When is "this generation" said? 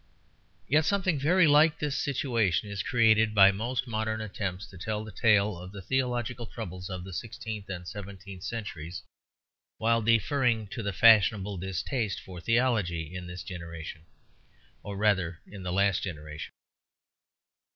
13.27-14.01